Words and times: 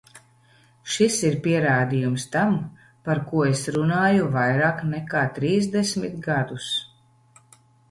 Šis 0.93 1.17
ir 1.27 1.35
pierādījums 1.47 2.25
tam, 2.37 2.55
par 3.09 3.21
ko 3.29 3.45
es 3.51 3.63
runāju 3.77 4.33
vairāk 4.39 4.83
nekā 4.97 5.23
trīsdesmit 5.39 6.19
gadus. 6.27 6.75